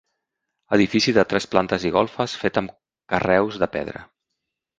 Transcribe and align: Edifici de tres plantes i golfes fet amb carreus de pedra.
Edifici 0.77 1.13
de 1.17 1.25
tres 1.33 1.47
plantes 1.51 1.85
i 1.89 1.91
golfes 1.97 2.33
fet 2.45 2.59
amb 2.63 2.75
carreus 3.15 3.61
de 3.67 3.71
pedra. 3.79 4.05